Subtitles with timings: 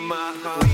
[0.00, 0.64] my heart.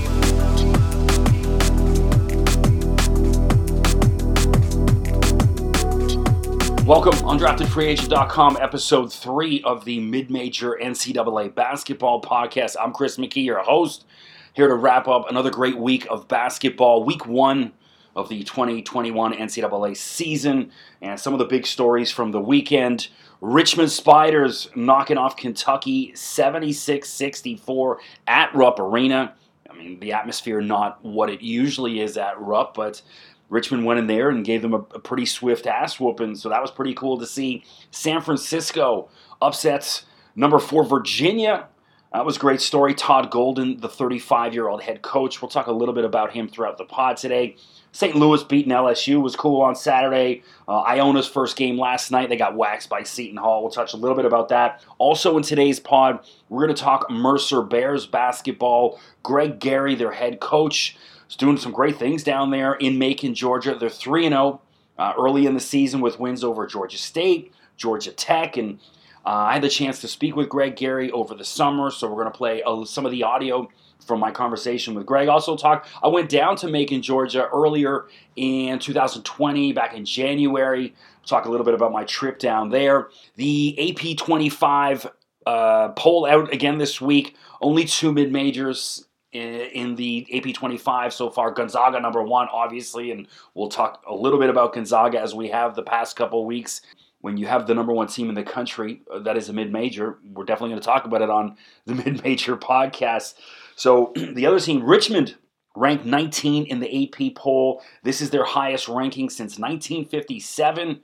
[6.85, 12.75] Welcome, undraftedfreeagent.com, episode three of the mid-major NCAA basketball podcast.
[12.81, 14.05] I'm Chris McKee, your host,
[14.53, 17.03] here to wrap up another great week of basketball.
[17.03, 17.73] Week one
[18.17, 20.71] of the 2021 NCAA season,
[21.03, 23.09] and some of the big stories from the weekend.
[23.41, 29.35] Richmond Spiders knocking off Kentucky 76-64 at Rupp Arena.
[29.69, 33.03] I mean, the atmosphere not what it usually is at Rupp, but
[33.49, 36.61] Richmond went in there and gave them a, a pretty swift ass whooping, so that
[36.61, 37.63] was pretty cool to see.
[37.91, 39.09] San Francisco
[39.39, 41.67] upsets number four Virginia.
[42.13, 42.93] That was a great story.
[42.93, 45.41] Todd Golden, the 35 year old head coach.
[45.41, 47.55] We'll talk a little bit about him throughout the pod today.
[47.91, 48.15] St.
[48.15, 50.43] Louis beating LSU was cool on Saturday.
[50.67, 53.61] Uh, Iona's first game last night, they got waxed by Seton Hall.
[53.61, 54.83] We'll touch a little bit about that.
[54.99, 58.99] Also, in today's pod, we're going to talk Mercer Bears basketball.
[59.23, 60.95] Greg Gary, their head coach,
[61.27, 63.73] is doing some great things down there in Macon, Georgia.
[63.73, 64.61] They're 3 0
[64.97, 68.79] uh, early in the season with wins over Georgia State, Georgia Tech, and
[69.27, 72.23] uh, I had the chance to speak with Greg Gary over the summer, so we're
[72.23, 73.67] going to play uh, some of the audio
[74.05, 75.27] from my conversation with Greg.
[75.27, 75.85] Also, talk.
[76.01, 78.05] I went down to Macon, Georgia earlier
[78.37, 80.95] in 2020, back in January.
[81.25, 83.09] Talk a little bit about my trip down there.
[83.35, 85.07] The AP 25
[85.45, 87.35] uh, poll out again this week.
[87.59, 91.51] Only two mid majors in the AP 25 so far.
[91.51, 95.75] Gonzaga number one, obviously, and we'll talk a little bit about Gonzaga as we have
[95.75, 96.79] the past couple weeks.
[97.21, 99.71] When you have the number one team in the country uh, that is a mid
[99.71, 103.35] major, we're definitely going to talk about it on the mid major podcast.
[103.75, 105.35] So the other team, Richmond,
[105.75, 107.81] ranked 19 in the AP poll.
[108.03, 111.01] This is their highest ranking since 1957,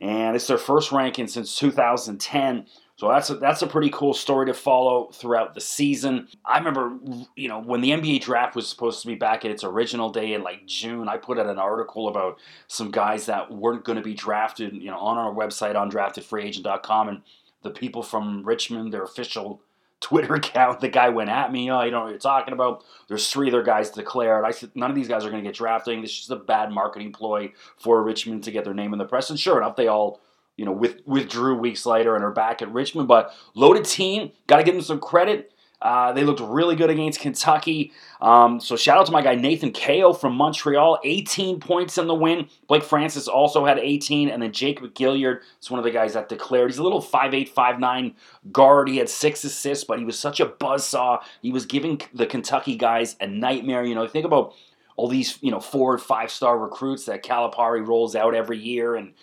[0.00, 2.66] and it's their first ranking since 2010.
[2.98, 6.26] So that's a, that's a pretty cool story to follow throughout the season.
[6.44, 6.98] I remember,
[7.36, 10.32] you know, when the NBA draft was supposed to be back at its original day
[10.32, 14.02] in like June, I put out an article about some guys that weren't going to
[14.02, 17.22] be drafted, you know, on our website on draftedfreeagent.com and
[17.62, 19.62] the people from Richmond, their official
[20.00, 22.82] Twitter account, the guy went at me, oh, you know what you're talking about.
[23.06, 24.44] There's three other guys declared.
[24.44, 26.02] I said, none of these guys are going to get drafted.
[26.02, 29.04] This is just a bad marketing ploy for Richmond to get their name in the
[29.04, 29.30] press.
[29.30, 30.20] And sure enough, they all
[30.58, 33.08] you know, with, withdrew weeks later and are back at Richmond.
[33.08, 35.52] But loaded team, got to give them some credit.
[35.80, 37.92] Uh, they looked really good against Kentucky.
[38.20, 42.14] Um, so shout out to my guy Nathan Cayo from Montreal, 18 points in the
[42.14, 42.48] win.
[42.66, 46.28] Blake Francis also had 18, and then Jacob Gilliard is one of the guys that
[46.28, 46.68] declared.
[46.68, 48.14] He's a little 5'8", 5'9",
[48.50, 48.88] guard.
[48.88, 51.22] He had six assists, but he was such a buzzsaw.
[51.42, 53.84] He was giving the Kentucky guys a nightmare.
[53.84, 54.54] You know, think about
[54.96, 58.96] all these you know four or five star recruits that Calipari rolls out every year,
[58.96, 59.14] and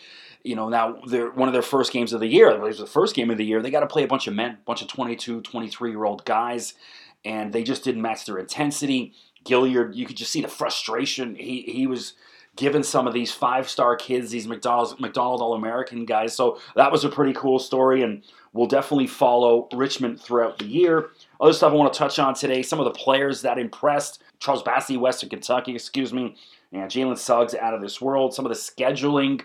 [0.46, 2.50] you know, now they're one of their first games of the year.
[2.50, 3.62] It was the first game of the year.
[3.62, 6.76] They got to play a bunch of men, bunch of 22, 23 year old guys,
[7.24, 9.14] and they just didn't match their intensity.
[9.44, 11.36] Gilliard, you could just see the frustration.
[11.36, 12.14] He he was
[12.56, 16.36] giving some of these five star kids, these McDonald's McDonald All American guys.
[16.36, 18.24] So that was a pretty cool story, and
[18.54, 21.10] we'll definitely follow Richmond throughout the year.
[21.42, 24.22] Other stuff I want to touch on today: some of the players that impressed.
[24.40, 26.36] Charles Bassey, Western Kentucky, excuse me,
[26.72, 28.34] and Jalen Suggs out of this world.
[28.34, 29.42] Some of the scheduling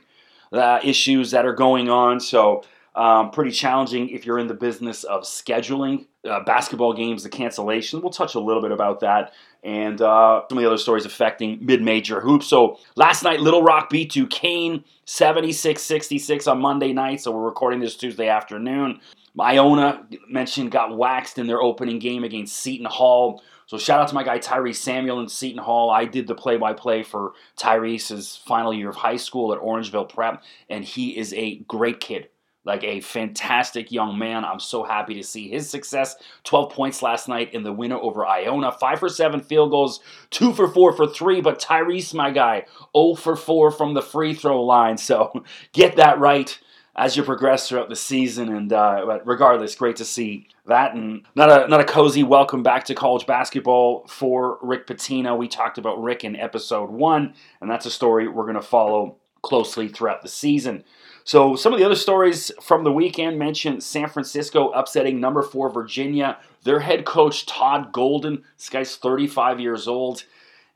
[0.52, 2.20] uh, issues that are going on.
[2.20, 7.28] So, um, pretty challenging if you're in the business of scheduling uh, basketball games, the
[7.28, 8.02] cancellation.
[8.02, 11.64] We'll touch a little bit about that and uh, some of the other stories affecting
[11.64, 12.46] mid major hoops.
[12.46, 17.20] So, last night, Little Rock beat Duquesne 76 66 on Monday night.
[17.20, 19.00] So, we're recording this Tuesday afternoon.
[19.38, 23.42] Iona mentioned got waxed in their opening game against Seton Hall.
[23.70, 25.90] So shout out to my guy Tyrese Samuel in Seton Hall.
[25.90, 30.84] I did the play-by-play for Tyrese's final year of high school at Orangeville Prep, and
[30.84, 32.30] he is a great kid.
[32.64, 34.44] Like a fantastic young man.
[34.44, 36.16] I'm so happy to see his success.
[36.42, 38.72] 12 points last night in the winner over Iona.
[38.72, 40.00] 5 for 7 field goals,
[40.30, 41.40] 2 for 4 for 3.
[41.40, 42.66] But Tyrese, my guy,
[42.96, 44.98] 0 for 4 from the free throw line.
[44.98, 46.58] So get that right
[47.00, 48.54] as you progress throughout the season.
[48.54, 50.94] And uh, but regardless, great to see that.
[50.94, 55.36] And not a not a cozy welcome back to college basketball for Rick Pitino.
[55.36, 57.32] We talked about Rick in episode one,
[57.62, 60.84] and that's a story we're going to follow closely throughout the season.
[61.24, 65.70] So some of the other stories from the weekend mentioned San Francisco upsetting number four
[65.70, 66.38] Virginia.
[66.64, 68.44] Their head coach Todd Golden.
[68.58, 70.24] This guy's 35 years old.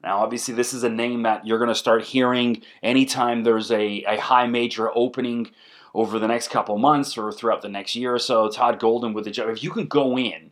[0.02, 4.04] Now, obviously, this is a name that you're going to start hearing anytime there's a,
[4.06, 5.50] a high major opening
[5.94, 8.48] over the next couple months or throughout the next year or so.
[8.48, 9.48] Todd Golden with the job.
[9.48, 10.50] If you can go in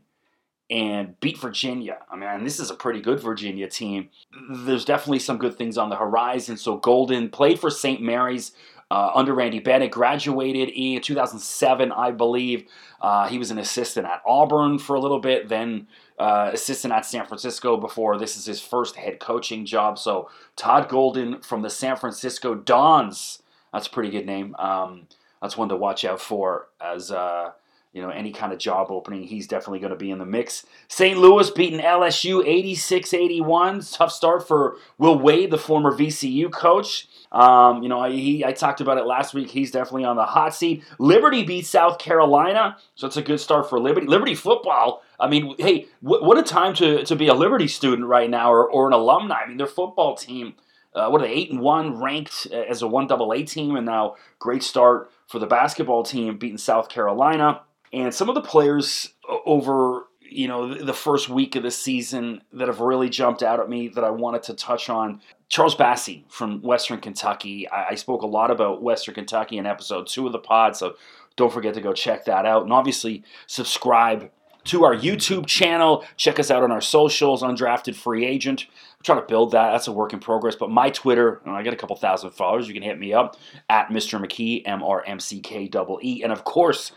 [0.71, 4.09] and beat Virginia, I mean, this is a pretty good Virginia team.
[4.51, 6.57] There's definitely some good things on the horizon.
[6.57, 8.01] So Golden played for St.
[8.01, 8.53] Mary's
[8.91, 9.91] uh, under Randy Bennett.
[9.91, 12.69] Graduated in 2007, I believe.
[13.01, 15.89] Uh, he was an assistant at Auburn for a little bit, then
[16.21, 19.99] uh, assistant at San Francisco before this is his first head coaching job.
[19.99, 23.43] So Todd Golden from the San Francisco Dons.
[23.73, 24.55] That's a pretty good name.
[24.57, 25.09] Um,
[25.43, 27.51] that's one to watch out for as uh,
[27.93, 30.65] you know, any kind of job opening, he's definitely going to be in the mix.
[30.89, 31.19] St.
[31.19, 33.83] Louis beating LSU 86 81.
[33.93, 37.07] Tough start for Will Wade, the former VCU coach.
[37.31, 39.51] Um, you know, he, I talked about it last week.
[39.51, 40.83] He's definitely on the hot seat.
[40.99, 44.07] Liberty beat South Carolina, so it's a good start for Liberty.
[44.07, 45.03] Liberty football.
[45.21, 48.51] I mean, hey, what, what a time to, to be a Liberty student right now
[48.51, 49.43] or, or an alumni.
[49.45, 50.55] I mean, their football team.
[50.95, 51.33] Uh, what are they?
[51.33, 55.39] Eight and one, ranked as a one double A team, and now great start for
[55.39, 57.63] the basketball team, beating South Carolina.
[57.91, 59.15] And some of the players
[59.47, 63.69] over you know the first week of the season that have really jumped out at
[63.69, 65.21] me that I wanted to touch on.
[65.49, 67.69] Charles Bassey from Western Kentucky.
[67.69, 70.97] I spoke a lot about Western Kentucky in episode two of the pod, so
[71.37, 72.63] don't forget to go check that out.
[72.63, 74.31] And obviously, subscribe
[74.65, 76.05] to our YouTube channel.
[76.17, 78.67] Check us out on our socials, Undrafted Free Agent.
[79.03, 79.73] Trying to build that.
[79.73, 80.55] That's a work in progress.
[80.55, 82.69] But my Twitter, I got a couple thousand followers.
[82.69, 83.37] You can hit me up
[83.69, 84.21] at Mr.
[84.21, 85.69] McKee, M R M C K
[86.03, 86.23] E.
[86.23, 86.93] And of course,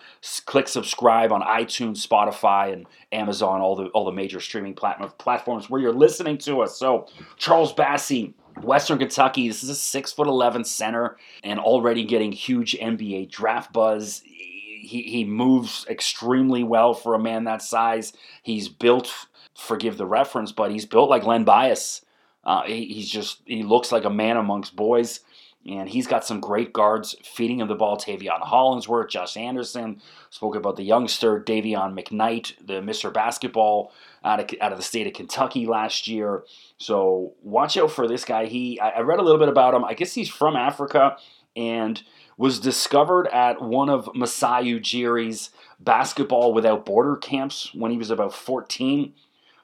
[0.46, 5.82] click subscribe on iTunes, Spotify, and Amazon, all the all the major streaming platforms where
[5.82, 6.78] you're listening to us.
[6.78, 7.08] So,
[7.38, 8.34] Charles Bassey.
[8.62, 13.74] Western Kentucky, this is a six foot eleven center and already getting huge NBA draft
[13.74, 14.24] buzz
[14.86, 18.14] he, he moves extremely well for a man that size.
[18.44, 22.04] He's built, forgive the reference, but he's built like Len Bias.
[22.44, 25.22] Uh, he, he's just, he looks like a man amongst boys.
[25.68, 27.98] And he's got some great guards feeding him the ball.
[27.98, 30.00] Taveion Hollingsworth, Josh Anderson.
[30.30, 33.12] Spoke about the youngster, Dayvion McKnight, the Mr.
[33.12, 33.92] Basketball
[34.24, 36.44] out of, out of the state of Kentucky last year.
[36.78, 38.46] So watch out for this guy.
[38.46, 39.84] He I, I read a little bit about him.
[39.84, 41.18] I guess he's from Africa
[41.56, 42.04] and
[42.38, 45.50] was discovered at one of Masai Ujiri's
[45.80, 49.14] basketball without border camps when he was about 14.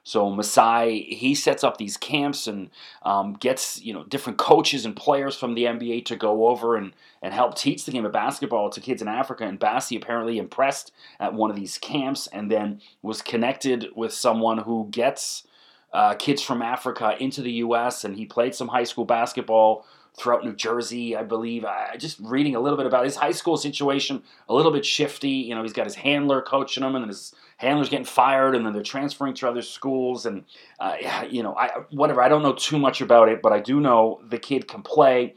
[0.04, 2.70] So Masai, he sets up these camps and
[3.02, 6.92] um, gets you know different coaches and players from the NBA to go over and,
[7.22, 9.44] and help teach the game of basketball to kids in Africa.
[9.44, 14.58] And Bassey apparently impressed at one of these camps and then was connected with someone
[14.58, 15.44] who gets
[15.92, 18.04] uh, kids from Africa into the U.S.
[18.04, 19.84] and he played some high school basketball
[20.16, 21.64] throughout New Jersey, I believe.
[21.64, 25.30] I just reading a little bit about his high school situation, a little bit shifty.
[25.30, 28.72] You know, he's got his handler coaching him, and his handler's getting fired, and then
[28.72, 30.44] they're transferring to other schools, and
[30.78, 30.96] uh,
[31.30, 32.22] you know, I whatever.
[32.22, 35.34] I don't know too much about it, but I do know the kid can play.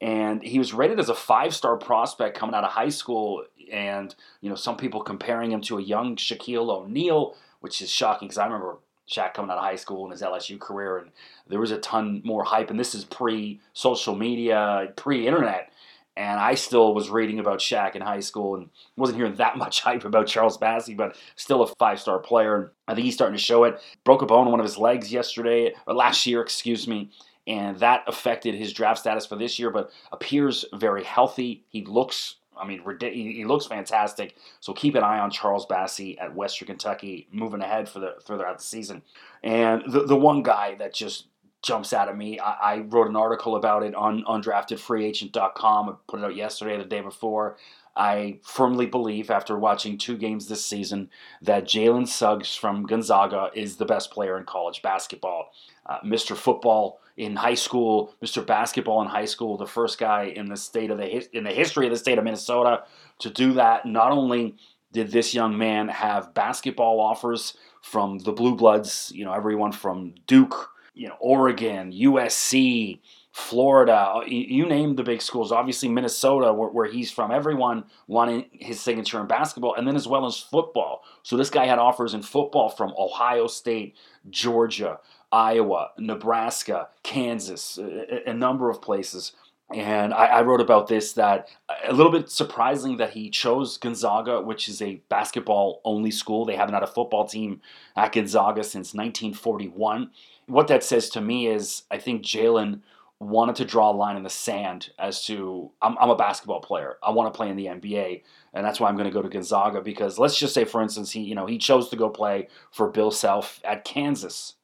[0.00, 4.50] And he was rated as a five-star prospect coming out of high school, and you
[4.50, 8.46] know some people comparing him to a young Shaquille O'Neal, which is shocking because I
[8.46, 8.78] remember
[9.12, 11.10] Shaq coming out of high school and his LSU career, and
[11.48, 12.70] there was a ton more hype.
[12.70, 15.72] And this is pre social media, pre internet.
[16.14, 19.80] And I still was reading about Shaq in high school and wasn't hearing that much
[19.80, 22.56] hype about Charles Bassey, but still a five star player.
[22.56, 23.80] And I think he's starting to show it.
[24.04, 27.10] Broke a bone in one of his legs yesterday, or last year, excuse me.
[27.46, 31.64] And that affected his draft status for this year, but appears very healthy.
[31.68, 34.36] He looks I mean, he looks fantastic.
[34.60, 38.46] So keep an eye on Charles Bassey at Western Kentucky moving ahead for the further
[38.46, 39.02] out the season.
[39.42, 41.26] And the the one guy that just
[41.62, 45.88] jumps out at me, I, I wrote an article about it on undraftedfreeagent.com.
[45.88, 47.56] I put it out yesterday, the day before.
[47.94, 51.10] I firmly believe, after watching two games this season,
[51.42, 55.52] that Jalen Suggs from Gonzaga is the best player in college basketball.
[55.84, 56.36] Uh, Mr.
[56.36, 58.44] Football in high school, Mr.
[58.46, 61.86] Basketball in high school, the first guy in the state of the in the history
[61.86, 62.84] of the state of Minnesota
[63.18, 63.84] to do that.
[63.84, 64.56] Not only
[64.92, 70.14] did this young man have basketball offers from the Blue Bloods, you know, everyone from
[70.26, 73.00] Duke, you know, Oregon, USC,
[73.32, 75.52] Florida, uh, you name the big schools.
[75.52, 80.06] Obviously, Minnesota, where, where, he's from, everyone wanted his signature in basketball, and then as
[80.06, 81.02] well as football.
[81.22, 83.96] So this guy had offers in football from Ohio State,
[84.28, 85.00] Georgia,
[85.32, 89.32] Iowa, Nebraska, Kansas, a, a number of places.
[89.74, 93.78] And I, I, wrote about this that uh, a little bit surprising that he chose
[93.78, 96.44] Gonzaga, which is a basketball only school.
[96.44, 97.62] They haven't had a football team
[97.96, 100.10] at Gonzaga since 1941.
[100.46, 102.82] What that says to me is I think Jalen
[103.18, 106.98] wanted to draw a line in the sand as to I'm, I'm a basketball player.
[107.02, 108.22] I want to play in the NBA,
[108.52, 111.12] and that's why I'm going to go to Gonzaga because let's just say, for instance,
[111.12, 114.56] he you know he chose to go play for Bill Self at Kansas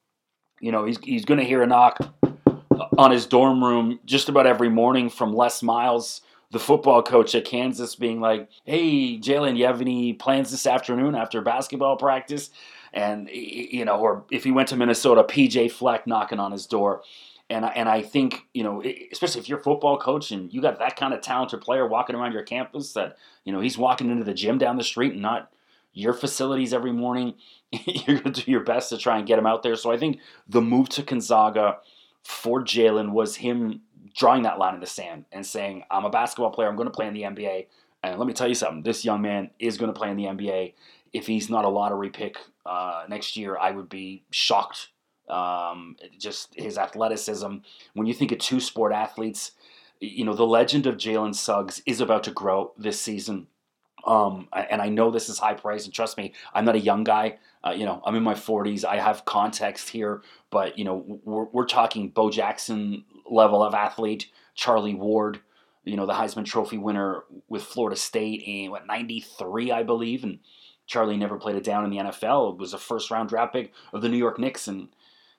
[0.61, 1.99] you know, he's, he's going to hear a knock
[2.97, 7.45] on his dorm room just about every morning from Les Miles, the football coach at
[7.45, 12.51] Kansas, being like, hey, Jalen, you have any plans this afternoon after basketball practice?
[12.93, 17.03] And, you know, or if he went to Minnesota, PJ Fleck knocking on his door.
[17.51, 20.61] And I, and I think you know, especially if you're a football coach and you
[20.61, 24.11] got that kind of talented player walking around your campus, that you know he's walking
[24.11, 25.51] into the gym down the street and not
[25.99, 27.35] your facilities every morning.
[27.73, 29.75] you're going to do your best to try and get him out there.
[29.75, 31.79] So I think the move to Gonzaga
[32.23, 33.83] for Jalen was him
[34.17, 36.69] drawing that line in the sand and saying, "I'm a basketball player.
[36.69, 37.67] I'm going to play in the NBA."
[38.03, 40.25] And let me tell you something: this young man is going to play in the
[40.25, 40.75] NBA.
[41.13, 44.89] If he's not a lottery pick uh, next year, I would be shocked.
[45.29, 47.57] Um, just his athleticism.
[47.95, 49.53] When you think of two sport athletes,
[50.01, 53.49] you know the legend of Jalen Suggs is about to grow this season.
[54.05, 57.05] Um, and I know this is high praise, and trust me, I'm not a young
[57.05, 57.39] guy.
[57.65, 58.85] Uh, you know, I'm in my 40s.
[58.85, 64.31] I have context here, but you know, we're, we're talking Bo Jackson level of athlete,
[64.55, 65.41] Charlie Ward,
[65.85, 70.39] you know, the Heisman Trophy winner with Florida State in what 93, I believe, and
[70.87, 72.53] Charlie never played it down in the NFL.
[72.53, 74.89] It was a first round draft pick of the New York Knicks and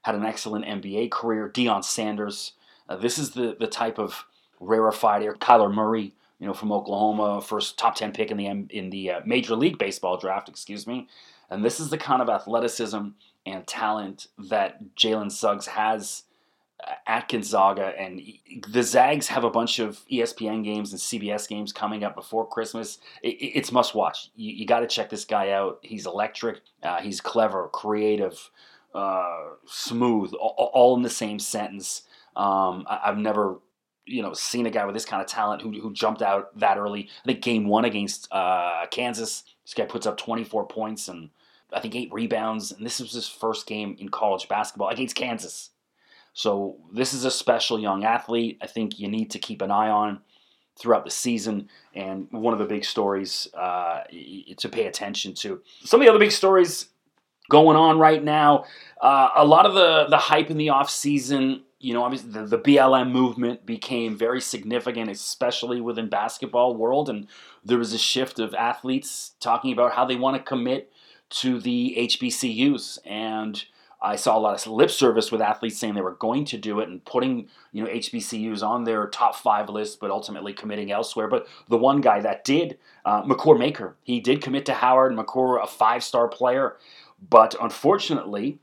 [0.04, 1.50] had an excellent NBA career.
[1.50, 2.54] Deion Sanders.
[2.88, 4.26] Uh, this is the the type of
[4.60, 5.36] rarefied air.
[5.36, 9.22] Kyler Murray, you know, from Oklahoma, first top ten pick in the in the uh,
[9.26, 10.50] Major League Baseball draft.
[10.50, 11.08] Excuse me.
[11.50, 13.08] And this is the kind of athleticism
[13.46, 16.24] and talent that Jalen Suggs has
[17.06, 18.22] at Gonzaga, and
[18.70, 23.00] the Zags have a bunch of ESPN games and CBS games coming up before Christmas.
[23.22, 24.30] it's must watch.
[24.36, 25.80] You, you got to check this guy out.
[25.82, 26.62] He's electric.
[26.82, 28.50] Uh, he's clever, creative,
[28.96, 32.04] uh, smooth, all, all, in the same sentence.
[32.36, 33.60] Um, I, have never,
[34.10, 36.78] you know, seen a guy with this kind of talent who, who jumped out that
[36.78, 37.10] early.
[37.24, 41.30] I think game one against uh, Kansas, this guy puts up 24 points and
[41.72, 45.70] I think eight rebounds, and this was his first game in college basketball against Kansas.
[46.34, 48.58] So this is a special young athlete.
[48.62, 50.22] I think you need to keep an eye on
[50.80, 54.02] throughout the season, and one of the big stories uh,
[54.58, 55.62] to pay attention to.
[55.84, 56.88] Some of the other big stories
[57.50, 58.66] going on right now.
[59.02, 61.64] Uh, a lot of the the hype in the off season.
[61.80, 67.28] You know, obviously the, the BLM movement became very significant, especially within basketball world, and
[67.64, 70.92] there was a shift of athletes talking about how they want to commit
[71.30, 73.66] to the HBCUs and
[74.02, 76.80] I saw a lot of lip service with athletes saying they were going to do
[76.80, 81.28] it and putting you know HBCUs on their top five list, but ultimately committing elsewhere.
[81.28, 85.14] But the one guy that did, uh, Makur Maker, he did commit to Howard.
[85.14, 86.78] Makur, a five star player,
[87.30, 88.60] but unfortunately,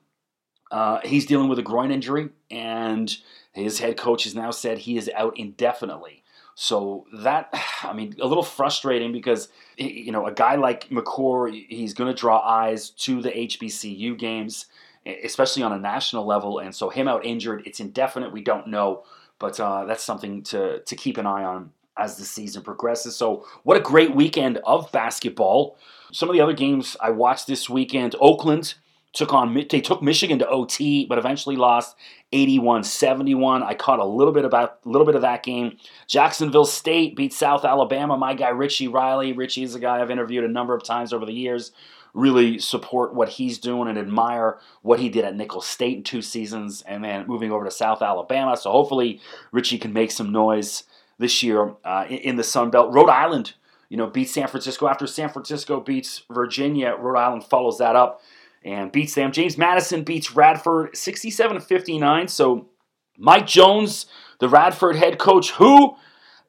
[0.71, 3.17] uh, he's dealing with a groin injury, and
[3.53, 6.23] his head coach has now said he is out indefinitely.
[6.55, 7.49] So that,
[7.83, 12.19] I mean, a little frustrating because you know a guy like Makur, he's going to
[12.19, 14.67] draw eyes to the HBCU games
[15.07, 16.59] especially on a national level.
[16.59, 18.33] And so him out injured, it's indefinite.
[18.33, 19.05] We don't know,
[19.39, 23.17] but uh, that's something to to keep an eye on as the season progresses.
[23.17, 25.79] So what a great weekend of basketball.
[26.13, 28.75] Some of the other games I watched this weekend, Oakland
[29.17, 31.97] took on they took Michigan to OT, but eventually lost
[32.33, 33.63] 81-71.
[33.63, 35.79] I caught a little bit about a little bit of that game.
[36.07, 38.19] Jacksonville State beat South Alabama.
[38.19, 39.33] My guy Richie Riley.
[39.33, 41.73] Richie is a guy I've interviewed a number of times over the years
[42.13, 46.23] really support what he's doing and admire what he did at Nicholls State in two
[46.23, 48.57] seasons and then moving over to South Alabama.
[48.57, 49.21] So hopefully
[49.53, 50.85] Richie can make some noise
[51.19, 52.93] this year uh, in the Sun Belt.
[52.93, 53.53] Rhode Island,
[53.91, 54.89] you know, beats San Francisco.
[54.89, 58.23] After San Francisco beats Virginia, Rhode Island follows that up
[58.67, 59.33] and beats them.
[59.33, 62.29] James Madison beats Radford 67 59.
[62.29, 62.69] So
[63.17, 64.07] Mike Jones,
[64.41, 65.97] the Radford head coach, who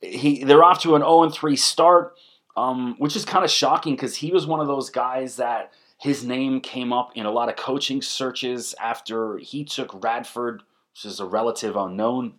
[0.02, 2.18] he they're off to an 0 3 start
[2.58, 6.26] um, which is kind of shocking because he was one of those guys that his
[6.26, 11.20] name came up in a lot of coaching searches after he took Radford, which is
[11.20, 12.34] a relative unknown,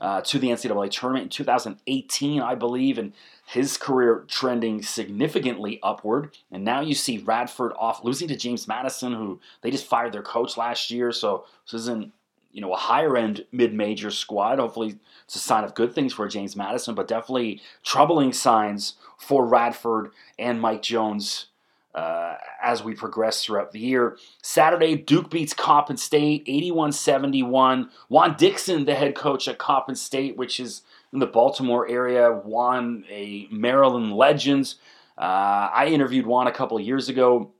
[0.00, 3.14] uh, to the NCAA tournament in 2018, I believe, and
[3.46, 6.36] his career trending significantly upward.
[6.50, 10.22] And now you see Radford off losing to James Madison, who they just fired their
[10.22, 11.12] coach last year.
[11.12, 12.12] So this isn't
[12.52, 14.58] you know a higher end mid major squad.
[14.58, 19.44] Hopefully, it's a sign of good things for James Madison, but definitely troubling signs for
[19.44, 21.46] Radford and Mike Jones
[21.94, 24.16] uh, as we progress throughout the year.
[24.42, 27.90] Saturday, Duke beats Coppin State 81 71.
[28.08, 30.82] Juan Dixon, the head coach at Coppin State, which is
[31.14, 34.74] in the Baltimore area, Juan, a Maryland legend.
[35.16, 37.52] Uh, I interviewed Juan a couple years ago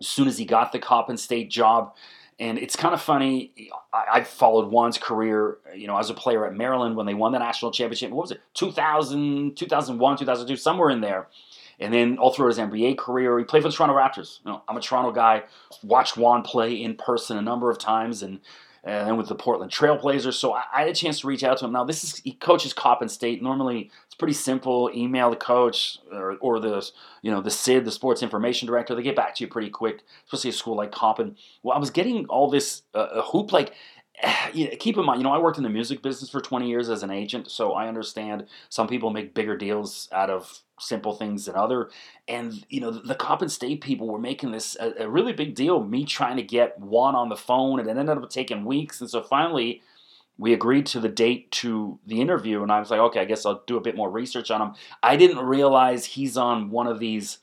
[0.00, 1.94] as soon as he got the Coppin State job.
[2.40, 3.52] And it's kind of funny.
[3.92, 7.30] I, have followed Juan's career, you know, as a player at Maryland when they won
[7.30, 8.10] the national championship.
[8.10, 8.40] What was it?
[8.54, 11.28] 2000, 2001, 2002, somewhere in there.
[11.78, 14.40] And then all through his NBA career, he played for the Toronto Raptors.
[14.44, 15.44] You know, I'm a Toronto guy.
[15.82, 18.40] Watched Juan play in person a number of times, and
[18.84, 20.34] and then with the Portland Trailblazers.
[20.34, 21.72] So I, I, had a chance to reach out to him.
[21.72, 23.42] Now this is he coaches Coppin State.
[23.42, 24.90] Normally it's pretty simple.
[24.94, 26.88] Email the coach or, or the
[27.22, 28.94] you know the SID, the sports information director.
[28.94, 31.36] They get back to you pretty quick, especially a school like Coppin.
[31.62, 33.72] Well, I was getting all this uh, hoop like
[34.54, 36.68] you know, keep in mind, you know, I worked in the music business for 20
[36.68, 41.14] years as an agent, so I understand some people make bigger deals out of simple
[41.14, 41.90] things than other.
[42.28, 45.82] And you know, the Coppin State people were making this a, a really big deal.
[45.82, 49.00] Me trying to get one on the phone, and it ended up taking weeks.
[49.00, 49.82] And so finally,
[50.36, 53.46] we agreed to the date to the interview, and I was like, okay, I guess
[53.46, 54.74] I'll do a bit more research on him.
[55.02, 57.38] I didn't realize he's on Juan of these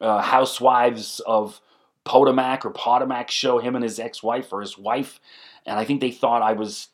[0.00, 1.60] uh, housewives of
[2.04, 3.60] Potomac or Potomac show.
[3.60, 5.20] Him and his ex-wife or his wife,
[5.66, 6.88] and I think they thought I was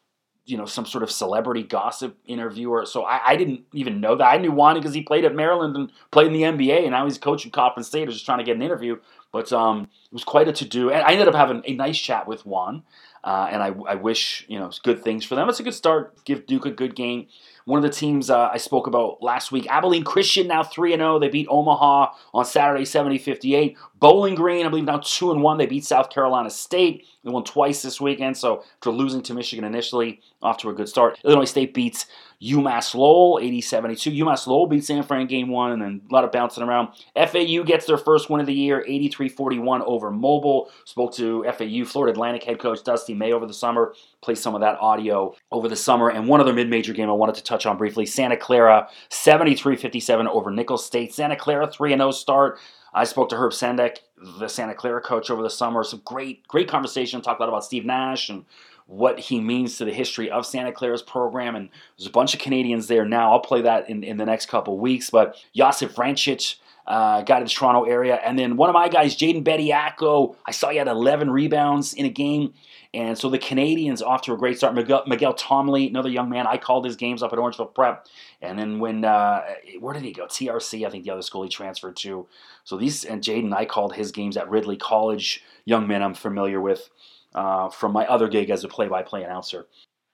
[0.48, 2.86] you know some sort of celebrity gossip interviewer.
[2.86, 4.24] So I, I didn't even know that.
[4.24, 7.04] I knew Juan because he played at Maryland and played in the NBA, and now
[7.04, 8.02] he's coaching Coppin State.
[8.02, 8.96] I was just trying to get an interview,
[9.30, 10.90] but um, it was quite a to do.
[10.90, 12.82] And I ended up having a nice chat with Juan,
[13.24, 15.48] uh, and I, I wish you know good things for them.
[15.48, 16.24] It's a good start.
[16.24, 17.26] Give Duke a good game.
[17.68, 21.00] One of the teams uh, I spoke about last week, Abilene Christian, now 3 and
[21.00, 21.18] 0.
[21.18, 23.76] They beat Omaha on Saturday, 70 58.
[23.98, 25.58] Bowling Green, I believe, now 2 and 1.
[25.58, 27.04] They beat South Carolina State.
[27.22, 30.88] They won twice this weekend, so after losing to Michigan initially, off to a good
[30.88, 31.18] start.
[31.24, 32.06] Illinois State beats
[32.40, 34.10] UMass Lowell 80 72.
[34.12, 36.88] UMass Lowell beat San Fran game one, and then a lot of bouncing around.
[37.16, 40.70] FAU gets their first win of the year 83 41 over Mobile.
[40.84, 43.94] Spoke to FAU Florida Atlantic head coach Dusty May over the summer.
[44.20, 46.10] Play some of that audio over the summer.
[46.10, 49.76] And one other mid major game I wanted to touch on briefly Santa Clara 73
[49.76, 51.14] 57 over Nicholls State.
[51.14, 52.58] Santa Clara 3 0 start.
[52.92, 53.98] I spoke to Herb Sendek,
[54.38, 55.84] the Santa Clara coach, over the summer.
[55.84, 57.20] Some great, great conversation.
[57.20, 58.44] Talked a lot about Steve Nash and
[58.86, 61.54] what he means to the history of Santa Clara's program.
[61.54, 63.32] And there's a bunch of Canadians there now.
[63.32, 65.10] I'll play that in, in the next couple weeks.
[65.10, 66.56] But Josip Vrancic,
[66.88, 68.16] uh, guy to the Toronto area.
[68.16, 72.06] And then one of my guys, Jaden Bediako, I saw he had 11 rebounds in
[72.06, 72.54] a game.
[72.94, 74.74] And so the Canadians off to a great start.
[74.74, 78.06] Miguel, Miguel Tomley, another young man, I called his games up at Orangeville Prep.
[78.40, 79.42] And then when, uh,
[79.78, 80.24] where did he go?
[80.24, 82.26] TRC, I think the other school he transferred to.
[82.64, 86.60] So these, and Jaden, I called his games at Ridley College, young men I'm familiar
[86.60, 86.88] with
[87.34, 89.66] uh, from my other gig as a play by play announcer.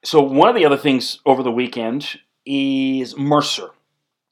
[0.03, 3.69] So one of the other things over the weekend is Mercer.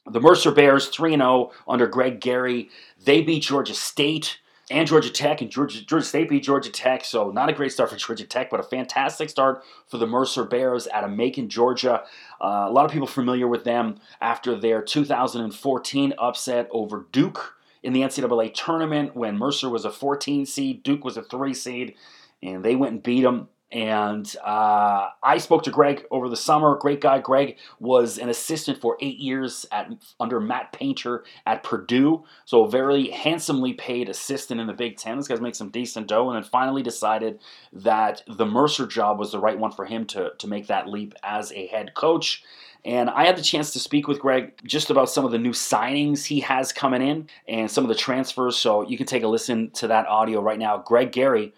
[0.10, 2.70] The Mercer Bears 3 0 under Greg Gary.
[3.04, 4.40] They beat Georgia State
[4.72, 7.06] and Georgia Tech, and Georgia, Georgia State beat Georgia Tech.
[7.06, 10.46] So, not a great start for Georgia Tech, but a fantastic start for the Mercer
[10.46, 12.04] Bears out of Macon, Georgia.
[12.42, 17.94] Uh, a lot of people familiar with them after their 2014 upset over Duke in
[17.94, 21.96] the NCAA tournament when Mercer was a 14 seed, Duke was a 3 seed,
[22.42, 23.50] and they went and beat them.
[23.74, 26.78] And uh, I spoke to Greg over the summer.
[26.78, 27.20] Great guy.
[27.20, 32.24] Greg was an assistant for eight years at under Matt Painter at Purdue.
[32.46, 35.18] So a very handsomely paid assistant in the Big Ten.
[35.18, 37.40] This guy's make some decent dough, and then finally decided
[37.74, 41.16] that the Mercer job was the right one for him to to make that leap
[41.24, 42.44] as a head coach.
[42.86, 45.52] And I had the chance to speak with Greg just about some of the new
[45.52, 48.56] signings he has coming in and some of the transfers.
[48.58, 50.78] So you can take a listen to that audio right now.
[50.78, 51.54] Greg Gary,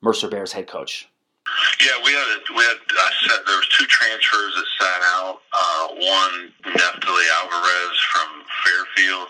[0.00, 1.09] Mercer Bears head coach.
[1.80, 5.40] Yeah, we had we had I said there was two transfers that sat out.
[5.52, 6.36] Uh, one
[6.76, 8.28] Neftali Alvarez from
[8.64, 9.28] Fairfield.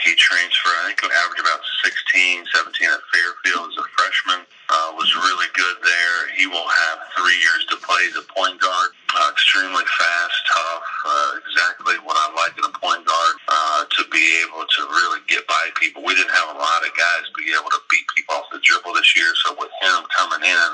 [0.00, 0.80] He transferred.
[0.80, 4.40] I think he averaged about 16, 17 at Fairfield as a freshman.
[4.70, 6.18] Uh, was really good there.
[6.40, 8.96] He will have three years to play as a point guard.
[9.12, 10.86] Uh, extremely fast, tough.
[11.04, 13.34] Uh, exactly what I like in a point guard.
[13.50, 16.00] Uh, to be able to really get by people.
[16.00, 18.94] We didn't have a lot of guys be able to beat people off the dribble
[18.94, 19.28] this year.
[19.44, 20.70] So with him coming in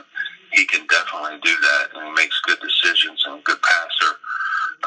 [0.57, 4.13] he can definitely do that, and he makes good decisions and good passer,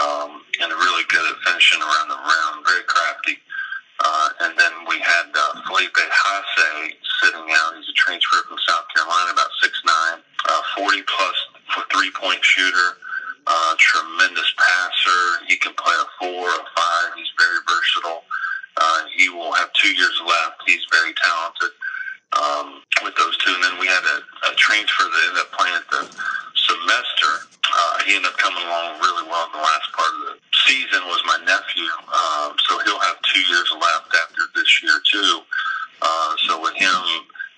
[0.01, 2.65] um, and really good at finishing around the rim.
[2.65, 3.37] Very crafty.
[4.01, 7.77] Uh, and then we had uh, Felipe Haase sitting out.
[7.77, 11.37] He's a transfer from South Carolina, about six nine, uh, 40 plus
[11.75, 12.97] for three point shooter.
[13.45, 15.45] Uh, tremendous passer.
[15.47, 17.09] He can play a four, a five.
[17.17, 18.23] He's very versatile.
[18.77, 20.61] Uh, he will have two years left.
[20.65, 21.73] He's very talented
[22.37, 23.53] um, with those two.
[23.53, 26.01] And then we had a, a transfer that ended up playing the
[26.55, 27.31] semester.
[27.67, 30.33] Uh, he ended up coming along really well in the last part of the
[30.65, 31.03] season.
[31.05, 35.41] Was my nephew, um, so he'll have two years left after this year too.
[36.01, 36.95] Uh, so with him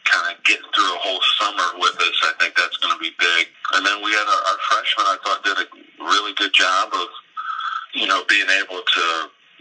[0.05, 3.13] kind of getting through a whole summer with us, I think that's going to be
[3.21, 3.47] big.
[3.77, 5.05] And then we had our, our freshman.
[5.07, 5.67] I thought did a
[6.03, 7.07] really good job of
[7.93, 9.05] you know being able to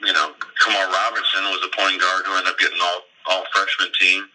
[0.08, 0.32] you know
[0.64, 4.26] Kamar Robinson was a point guard who ended up getting all all freshman team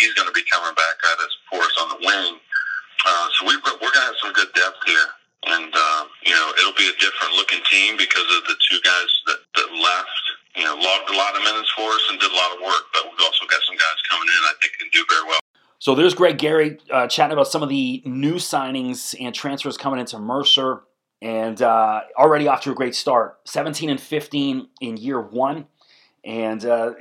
[0.00, 2.40] he's going to be coming back at us for us on the wing.
[3.04, 5.08] Uh, so we, we're going to have some good depth here.
[5.46, 9.10] And, uh, you know, it'll be a different looking team because of the two guys
[9.26, 10.20] that, that left,
[10.56, 12.84] you know, logged a lot of minutes for us and did a lot of work.
[12.92, 15.40] But we've also got some guys coming in I think can do very well.
[15.78, 19.98] So there's Greg Gary uh, chatting about some of the new signings and transfers coming
[19.98, 20.82] into Mercer.
[21.22, 23.38] and uh, already off to a great start.
[23.44, 25.66] 17 and 15 in year one,
[26.22, 26.92] and uh,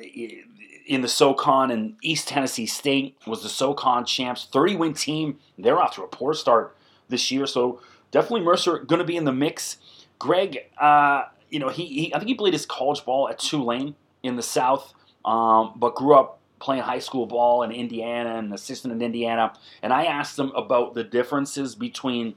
[0.89, 5.38] in the SoCon and East Tennessee State was the SoCon champs, 30 win team.
[5.56, 6.75] They're off to a poor start
[7.10, 9.78] this year, so definitely Mercer going to be in the mix.
[10.17, 13.93] Greg, uh, you know, he, he, I think he played his college ball at Tulane
[14.23, 18.91] in the South, um, but grew up playing high school ball in Indiana and assistant
[18.91, 19.54] in Indiana.
[19.84, 22.34] And I asked him about the differences between,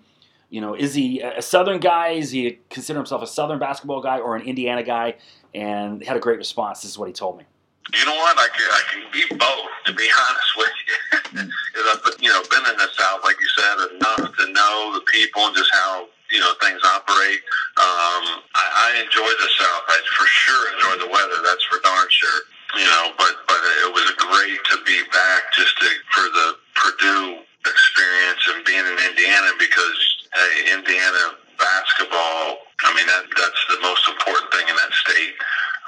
[0.50, 2.10] you know, is he a Southern guy?
[2.10, 5.14] Is he consider himself a Southern basketball guy or an Indiana guy?
[5.54, 6.82] And he had a great response.
[6.82, 7.44] This is what he told me.
[7.90, 8.38] You know what?
[8.38, 9.68] I can I can be both.
[9.86, 10.96] To be honest with you,
[11.42, 15.02] because I've you know been in the South, like you said, enough to know the
[15.10, 17.42] people and just how you know things operate.
[17.82, 18.64] Um, I,
[18.94, 19.84] I enjoy the South.
[19.90, 21.38] I for sure enjoy the weather.
[21.42, 22.40] That's for darn sure.
[22.78, 27.42] You know, but but it was great to be back just to for the Purdue
[27.66, 29.98] experience and being in Indiana because
[30.32, 32.62] hey, Indiana basketball.
[32.82, 35.34] I mean that that's the most important thing in that state.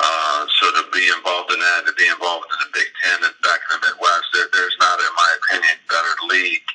[0.00, 3.36] Uh, so to be involved in that, to be involved in the Big Ten and
[3.46, 6.66] back in the Midwest, there, there's not, in my opinion, better league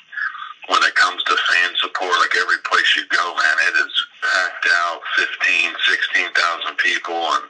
[0.72, 2.16] when it comes to fan support.
[2.16, 3.92] Like every place you go, man, it is
[4.24, 7.44] packed out, 15, 16,000 people, and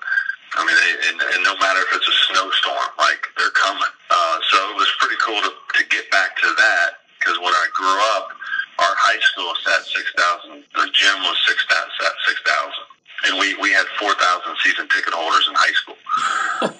[0.58, 3.94] I mean, they, and, and no matter if it's a snowstorm, like they're coming.
[4.10, 7.66] Uh, so it was pretty cool to, to get back to that because when I
[7.70, 8.34] grew up,
[8.82, 10.66] our high school sat 6,000.
[10.74, 11.70] The gym was 6,000,
[12.02, 12.89] sat 6,000
[13.26, 15.98] and we we had four thousand season ticket holders in high school.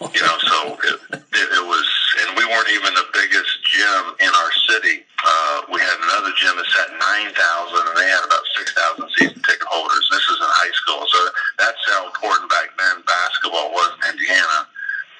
[0.17, 1.87] you know, so it, it, it was,
[2.25, 5.05] and we weren't even the biggest gym in our city.
[5.21, 9.07] Uh, we had another gym that sat nine thousand, and they had about six thousand
[9.21, 10.05] season ticket holders.
[10.09, 11.21] This is in high school, so
[11.61, 14.65] that's how important back then basketball was in Indiana.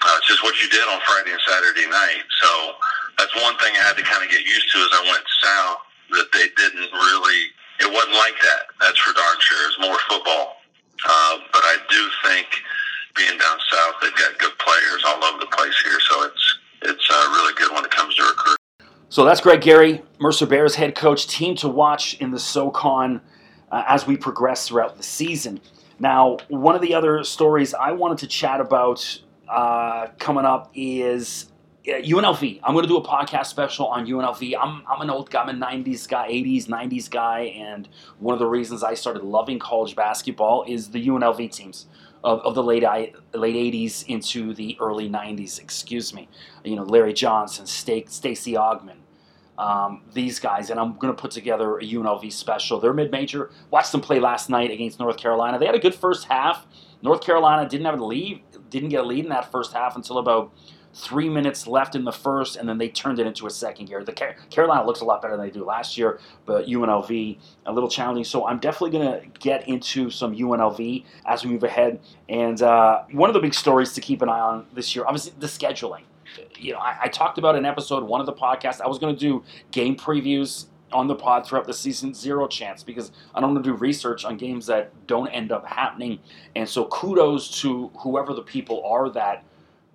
[0.01, 2.25] Uh, it's just what you did on Friday and Saturday night.
[2.41, 2.51] So
[3.21, 5.81] that's one thing I had to kind of get used to as I went south.
[6.17, 7.41] That they didn't really.
[7.81, 8.73] It wasn't like that.
[8.81, 9.63] That's for darn sure.
[9.69, 10.61] It's more football.
[11.05, 12.47] Uh, but I do think
[13.17, 17.09] being down south, they've got good players all over the place here, so it's it's
[17.11, 18.57] uh, really good when it comes to recruiting.
[19.21, 23.21] So that's Greg Gary, Mercer Bears head coach, team to watch in the SoCon
[23.71, 25.61] uh, as we progress throughout the season.
[25.99, 31.53] Now, one of the other stories I wanted to chat about uh, coming up is
[31.87, 32.61] UNLV.
[32.65, 34.55] I'm going to do a podcast special on UNLV.
[34.59, 38.39] I'm, I'm an old guy, I'm a 90s guy, 80s, 90s guy, and one of
[38.39, 41.89] the reasons I started loving college basketball is the UNLV teams
[42.25, 42.85] of, of the late
[43.35, 46.27] late 80s into the early 90s, excuse me.
[46.65, 48.97] You know, Larry Johnson, Stacey Augmon,
[49.61, 52.81] um, these guys, and I'm going to put together a UNLV special.
[52.81, 53.51] They're mid major.
[53.71, 55.59] Watched them play last night against North Carolina.
[55.59, 56.67] They had a good first half.
[57.03, 60.17] North Carolina didn't have a lead, didn't get a lead in that first half until
[60.17, 60.51] about
[60.95, 64.03] three minutes left in the first, and then they turned it into a second gear.
[64.03, 64.13] The
[64.49, 68.25] Carolina looks a lot better than they do last year, but UNLV a little challenging.
[68.25, 72.01] So I'm definitely going to get into some UNLV as we move ahead.
[72.31, 75.33] And uh, one of the big stories to keep an eye on this year, obviously,
[75.39, 76.03] the scheduling.
[76.59, 78.81] You know, I, I talked about in episode one of the podcast.
[78.81, 82.83] I was going to do game previews on the pod throughout the season, zero chance
[82.83, 86.19] because I don't want to do research on games that don't end up happening.
[86.57, 89.45] And so kudos to whoever the people are that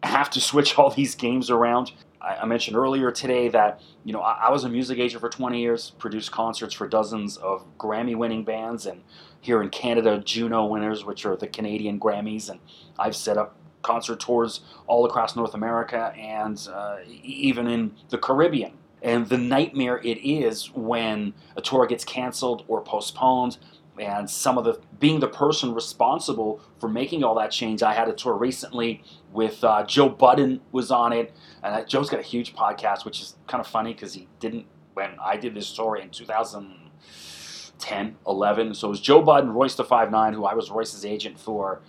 [0.04, 1.92] have to switch all these games around.
[2.22, 5.30] I, I mentioned earlier today that you know I, I, was a music agent for
[5.30, 9.04] 20 years, produced concerts for dozens of Grammy-winning bands, and
[9.42, 12.60] here in Canada, Juno winners, which are the Canadian Grammys, and
[12.98, 18.74] I've set up concert tours all across North America and uh, even in the Caribbean.
[19.02, 23.58] And the nightmare it is when a tour gets canceled or postponed
[24.00, 27.84] and some of the being the person responsible for making all that change.
[27.84, 32.20] I had a tour recently with uh, Joe Budden was on it, and Joe's got
[32.20, 35.68] a huge podcast, which is kind of funny because he didn't when I did this
[35.68, 38.74] story in 2010, 11.
[38.74, 41.82] So it was Joe Budden, Royce the Five Nine, who I was Royce's agent for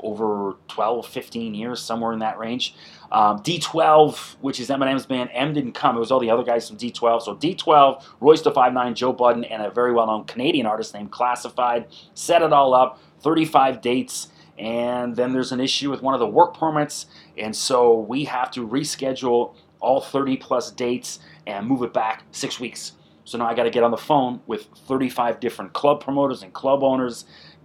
[0.00, 2.74] over 12, 15 years, somewhere in that range.
[3.12, 5.96] Um, D12, which is Eminem's band, M didn't come.
[5.96, 7.22] It was all the other guys from D12.
[7.22, 11.10] So D12, Royce the Five Nine, Joe Budden, and a very well-known Canadian artist named
[11.10, 11.86] Classified.
[12.14, 16.26] Set it all up, 35 dates, and then there's an issue with one of the
[16.26, 21.92] work permits, and so we have to reschedule all 30 plus dates and move it
[21.92, 22.92] back six weeks.
[23.24, 26.52] So now I got to get on the phone with 35 different club promoters and
[26.52, 27.24] club owners,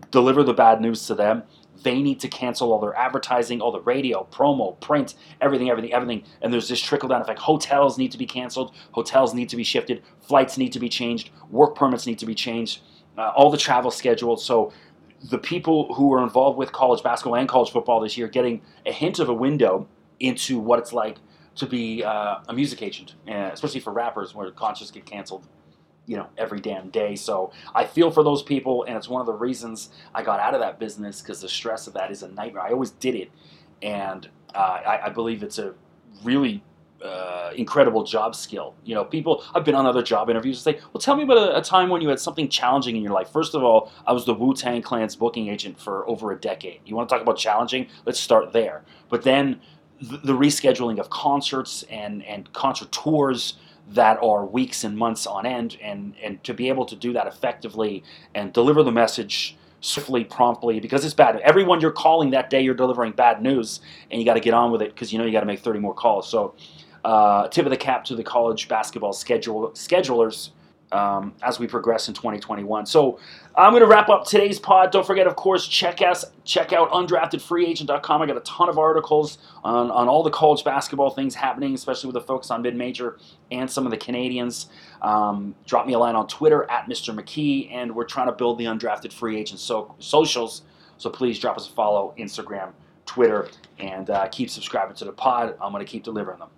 [0.10, 1.43] deliver the bad news to them,
[1.84, 6.24] they need to cancel all their advertising, all the radio, promo, print, everything, everything, everything.
[6.41, 7.39] And there's this trickle down effect.
[7.39, 11.32] Hotels need to be canceled, hotels need to be shifted, flights need to be changed,
[11.50, 12.82] work permits need to be changed,
[13.17, 14.41] uh, all the travel scheduled.
[14.41, 14.72] So
[15.30, 18.91] the people who are involved with college basketball and college football this year getting a
[18.91, 19.88] hint of a window
[20.20, 21.17] into what it's like
[21.56, 25.48] to be uh, a music agent, especially for rappers where concerts get canceled
[26.06, 27.16] you know every damn day.
[27.16, 30.54] So I feel for those people, and it's one of the reasons I got out
[30.54, 32.64] of that business because the stress of that is a nightmare.
[32.64, 33.32] I always did it,
[33.82, 35.74] and uh, I, I believe it's a
[36.24, 36.64] really
[37.04, 38.76] uh, incredible job skill.
[38.84, 39.44] You know, people.
[39.54, 41.90] I've been on other job interviews and say, "Well, tell me about a, a time
[41.90, 44.54] when you had something challenging in your life." First of all, I was the Wu
[44.54, 46.82] Tang Clan's booking agent for over a decade.
[46.86, 47.88] You want to talk about challenging?
[48.06, 48.84] Let's start there.
[49.10, 49.62] But then
[50.02, 53.56] the, the rescheduling of concerts and and concert tours
[53.89, 57.28] that are weeks and months on end, and and to be able to do that
[57.28, 61.38] effectively and deliver the message swiftly, promptly, because it's bad.
[61.39, 64.72] Everyone you're calling that day, you're delivering bad news, and you got to get on
[64.72, 66.30] with it because you know you got to make 30 more calls.
[66.30, 66.54] So,
[67.04, 70.52] uh, tip of the cap to the college basketball schedule schedulers
[70.91, 72.86] um, as we progress in 2021.
[72.86, 73.19] So,
[73.56, 74.91] I'm going to wrap up today's pod.
[74.91, 78.21] Don't forget, of course, check us check out undraftedfreeagent.com.
[78.21, 82.08] I got a ton of articles on, on all the college basketball things happening, especially
[82.08, 83.17] with a focus on mid major
[83.51, 84.67] and some of the Canadians.
[85.01, 87.13] Um, drop me a line on Twitter at Mr.
[87.13, 90.63] McKee, and we're trying to build the undrafted free agent so, socials.
[90.97, 92.71] So please drop us a follow, Instagram,
[93.06, 93.49] Twitter,
[93.80, 95.58] and uh, keep subscribing to the pod.
[95.62, 96.49] I'm going to keep delivering them.